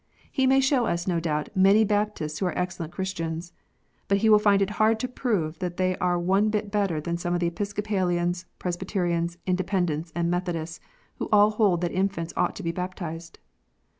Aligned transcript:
He 0.31 0.47
may 0.47 0.59
show 0.61 0.87
us, 0.87 1.05
no 1.05 1.19
doubt, 1.19 1.49
many 1.53 1.83
Baptists 1.83 2.39
who 2.39 2.47
are 2.47 2.57
excellent 2.57 2.91
Christians. 2.91 3.53
But 4.07 4.17
he 4.17 4.29
will 4.29 4.39
find 4.39 4.59
it 4.59 4.71
hard 4.81 4.99
to 5.01 5.07
prove 5.07 5.59
that 5.59 5.77
they 5.77 5.95
are 5.99 6.17
one 6.17 6.49
bit 6.49 6.71
better 6.71 6.99
than 6.99 7.17
some 7.17 7.35
of 7.35 7.39
the 7.39 7.45
Episcopalians, 7.53 8.45
Presbyterians, 8.57 9.37
Independents, 9.45 10.11
and 10.15 10.27
Methodists, 10.31 10.79
who 11.19 11.29
all 11.31 11.51
hold 11.51 11.81
that 11.81 11.91
infants 11.91 12.33
ought 12.35 12.55
to 12.55 12.63
be 12.63 12.71
baptized. 12.71 13.37